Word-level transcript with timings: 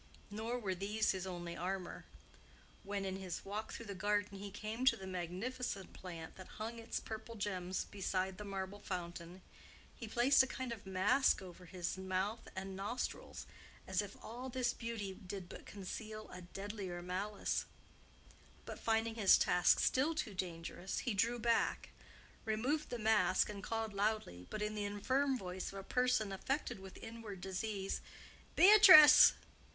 Nor 0.31 0.57
were 0.57 0.73
these 0.73 1.11
his 1.11 1.27
only 1.27 1.55
armor. 1.55 2.05
When, 2.83 3.05
in 3.05 3.17
his 3.17 3.45
walk 3.45 3.71
through 3.71 3.85
the 3.85 3.93
garden, 3.93 4.39
he 4.39 4.49
came 4.49 4.83
to 4.85 4.95
the 4.97 5.05
magnificent 5.05 5.93
plant 5.93 6.37
that 6.37 6.57
hung 6.57 6.79
its 6.79 6.99
purple 6.99 7.35
gems 7.35 7.85
beside 7.85 8.39
the 8.39 8.43
marble 8.43 8.79
fountain, 8.79 9.43
he 9.95 10.07
placed 10.07 10.41
a 10.41 10.47
kind 10.47 10.71
of 10.71 10.87
mask 10.87 11.43
over 11.43 11.65
his 11.65 11.99
mouth 11.99 12.49
and 12.55 12.75
nostrils, 12.75 13.45
as 13.85 14.01
if 14.01 14.17
all 14.23 14.49
this 14.49 14.73
beauty 14.73 15.13
did 15.13 15.47
but 15.47 15.67
conceal 15.67 16.27
a 16.31 16.41
deadlier 16.41 17.03
malice; 17.03 17.65
but, 18.65 18.79
finding 18.79 19.13
his 19.13 19.37
task 19.37 19.79
still 19.79 20.15
too 20.15 20.33
dangerous, 20.33 20.97
he 20.97 21.13
drew 21.13 21.37
back, 21.37 21.89
removed 22.43 22.89
the 22.89 22.97
mask, 22.97 23.49
and 23.51 23.61
called 23.61 23.93
loudly, 23.93 24.47
but 24.49 24.63
in 24.63 24.73
the 24.73 24.83
infirm 24.83 25.37
voice 25.37 25.67
of 25.71 25.77
a 25.77 25.83
person 25.83 26.31
affected 26.31 26.79
with 26.79 26.97
inward 27.03 27.39
disease, 27.39 28.01
"Beatrice! 28.55 29.33